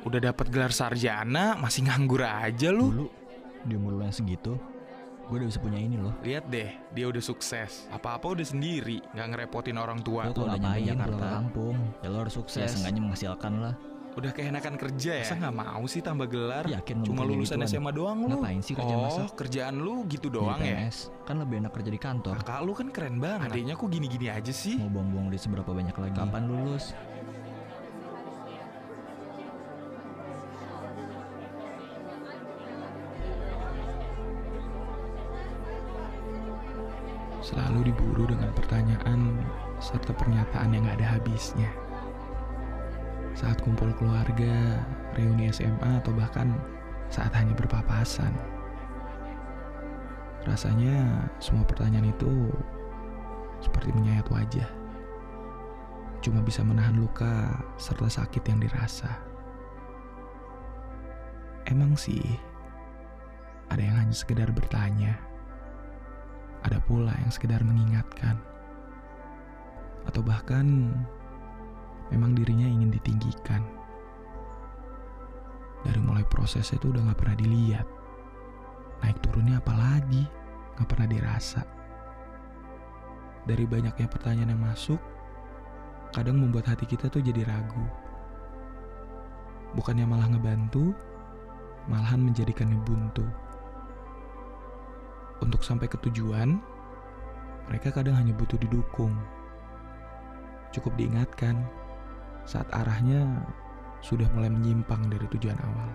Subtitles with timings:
[0.00, 2.88] Udah dapat gelar sarjana, masih nganggur aja lu.
[2.88, 3.06] Dulu
[3.60, 4.56] di umur lu yang segitu,
[5.28, 6.16] gue udah bisa punya ini loh.
[6.24, 7.84] Lihat deh, dia udah sukses.
[7.92, 10.32] Apa-apa udah sendiri, nggak ngerepotin orang tua.
[10.32, 12.64] Lo kalau udah nyampe Jakarta kampung, ya lo harus sukses.
[12.64, 13.74] Ya, seenggaknya menghasilkan lah.
[14.10, 15.26] Udah keenakan kerja ya?
[15.28, 16.66] Masa nggak mau sih tambah gelar?
[16.66, 17.70] Yakin Cuma lulusan gituan?
[17.70, 18.42] SMA doang lu.
[18.42, 19.38] Ngapain sih kerja oh, masak?
[19.38, 20.90] kerjaan lu gitu Jadi doang ya?
[21.22, 22.34] Kan lebih enak kerja di kantor.
[22.42, 23.54] Kakak lu kan keren banget.
[23.54, 24.82] Adanya kok gini-gini aja sih?
[24.82, 26.14] Mau buang-buang duit seberapa banyak lagi?
[26.18, 26.90] Kapan lulus?
[37.40, 39.40] Selalu diburu dengan pertanyaan
[39.80, 41.72] serta pernyataan yang gak ada habisnya.
[43.32, 44.84] Saat kumpul keluarga,
[45.16, 46.52] reuni SMA, atau bahkan
[47.08, 48.30] saat hanya berpapasan.
[50.44, 52.52] Rasanya semua pertanyaan itu
[53.64, 54.68] seperti menyayat wajah.
[56.20, 59.08] Cuma bisa menahan luka serta sakit yang dirasa.
[61.64, 62.24] Emang sih,
[63.72, 65.29] ada yang hanya sekedar bertanya.
[66.90, 68.34] Pula yang sekedar mengingatkan.
[70.10, 70.90] Atau bahkan
[72.10, 73.62] memang dirinya ingin ditinggikan.
[75.86, 77.86] Dari mulai prosesnya itu udah gak pernah dilihat.
[79.06, 80.26] Naik turunnya apalagi,
[80.74, 81.62] gak pernah dirasa.
[83.46, 84.98] Dari banyaknya pertanyaan yang masuk,
[86.10, 87.86] kadang membuat hati kita tuh jadi ragu.
[89.78, 90.90] Bukannya malah ngebantu,
[91.86, 93.22] malahan menjadikannya buntu.
[95.38, 96.58] Untuk sampai ke tujuan,
[97.70, 99.14] mereka kadang hanya butuh didukung.
[100.74, 101.62] Cukup diingatkan
[102.42, 103.46] saat arahnya
[104.02, 105.90] sudah mulai menyimpang dari tujuan awal.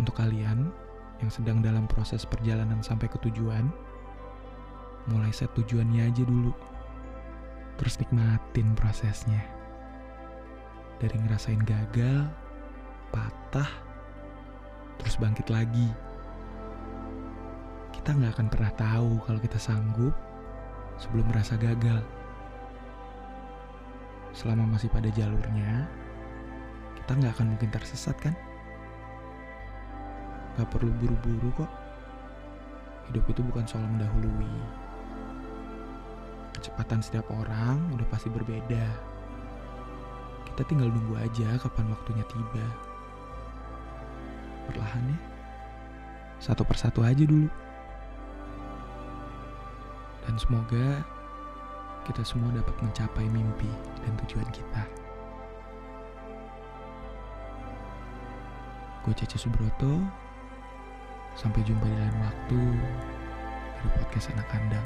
[0.00, 0.72] Untuk kalian
[1.20, 3.68] yang sedang dalam proses perjalanan sampai ke tujuan,
[5.12, 6.56] mulai set tujuannya aja dulu.
[7.76, 9.44] Terus nikmatin prosesnya.
[10.96, 12.24] Dari ngerasain gagal,
[13.12, 13.68] patah,
[14.96, 15.92] terus bangkit lagi
[18.06, 20.14] kita nggak akan pernah tahu kalau kita sanggup
[20.94, 22.06] sebelum merasa gagal.
[24.30, 25.90] Selama masih pada jalurnya,
[26.94, 28.30] kita nggak akan mungkin tersesat kan?
[30.54, 31.66] Gak perlu buru-buru kok.
[33.10, 34.54] Hidup itu bukan soal mendahului.
[36.54, 38.86] Kecepatan setiap orang udah pasti berbeda.
[40.46, 42.66] Kita tinggal nunggu aja kapan waktunya tiba.
[44.70, 45.18] Perlahan ya.
[46.38, 47.65] Satu persatu aja dulu.
[50.36, 51.00] Dan semoga
[52.04, 53.72] kita semua dapat mencapai mimpi
[54.04, 54.84] dan tujuan kita.
[59.00, 59.96] Gue Cece Subroto.
[61.40, 62.60] Sampai jumpa di lain waktu
[63.80, 64.84] dari podcast anak kandang.